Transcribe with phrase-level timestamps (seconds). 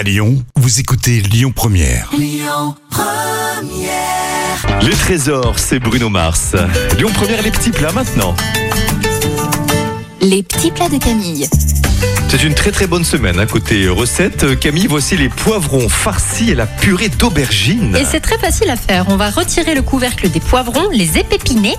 [0.00, 2.10] À Lyon, vous écoutez Lyon Première.
[4.80, 6.56] Les trésors, c'est Bruno Mars.
[6.96, 8.34] Lyon Première, les petits plats maintenant.
[10.22, 11.46] Les petits plats de Camille.
[12.30, 13.38] C'est une très très bonne semaine.
[13.38, 17.94] À côté recette, Camille, voici les poivrons farcis et la purée d'aubergine.
[17.94, 19.04] Et c'est très facile à faire.
[19.10, 21.76] On va retirer le couvercle des poivrons, les épépiner.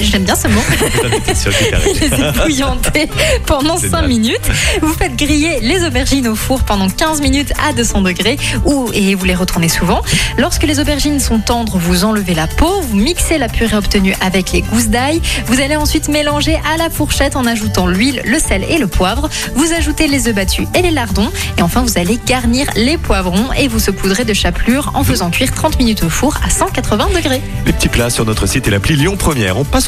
[0.00, 0.60] J'aime bien ce mot.
[2.94, 3.08] Les
[3.46, 4.08] pendant C'est 5 bien.
[4.08, 4.50] minutes.
[4.82, 9.14] Vous faites griller les aubergines au four pendant 15 minutes à 200 degrés ou, et
[9.14, 10.02] vous les retournez souvent.
[10.36, 14.52] Lorsque les aubergines sont tendres, vous enlevez la peau, vous mixez la purée obtenue avec
[14.52, 15.20] les gousses d'ail.
[15.46, 19.28] Vous allez ensuite mélanger à la fourchette en ajoutant l'huile, le sel et le poivre.
[19.54, 21.30] Vous ajoutez les œufs battus et les lardons.
[21.58, 25.52] Et enfin, vous allez garnir les poivrons et vous saupoudrez de chapelure en faisant cuire
[25.52, 27.40] 30 minutes au four à 180 degrés.
[27.66, 29.58] Les petits plats sur notre site et l'appli Lyon Première.
[29.58, 29.87] On passe